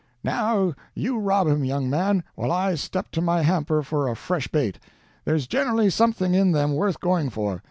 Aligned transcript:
"Now 0.23 0.73
you 0.95 1.19
rob 1.19 1.45
him, 1.45 1.63
young 1.63 1.87
man, 1.87 2.23
while 2.33 2.51
I 2.51 2.73
step 2.73 3.11
to 3.11 3.21
my 3.21 3.43
hamper 3.43 3.83
for 3.83 4.07
a 4.07 4.15
fresh 4.15 4.47
bait. 4.47 4.79
There's 5.25 5.45
generally 5.45 5.91
something 5.91 6.33
in 6.33 6.53
them 6.53 6.73
worth 6.73 6.99
going 6.99 7.29
for. 7.29 7.59